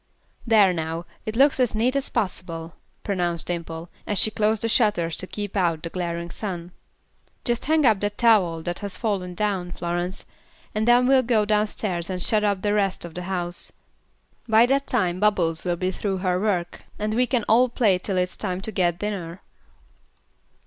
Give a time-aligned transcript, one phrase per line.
[0.47, 5.15] "There, now, it looks as neat as possible," pronounced Dimple, as she closed the shutters
[5.17, 6.71] to keep out the glaring sun.
[7.45, 10.25] "Just hang up that towel that has fallen down, Florence,
[10.73, 13.71] and then we'll go downstairs and shut up the rest of the house;
[14.47, 18.17] by that time Bubbles will be through her work, and we can all play till
[18.17, 19.43] it is time to get dinner."